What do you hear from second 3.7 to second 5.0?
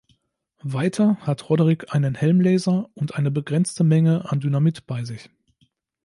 Menge an Dynamit